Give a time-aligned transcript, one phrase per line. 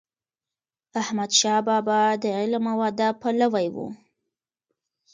[1.01, 3.77] احمد شاه بابا د علم او ادب پلوی و.